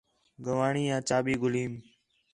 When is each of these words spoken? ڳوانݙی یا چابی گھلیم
ڳوانݙی 0.45 0.83
یا 0.89 0.97
چابی 1.07 1.35
گھلیم 1.41 1.73